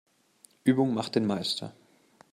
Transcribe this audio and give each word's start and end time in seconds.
Übung 0.63 0.95
macht 0.95 1.13
den 1.13 1.27
Meister. 1.27 1.75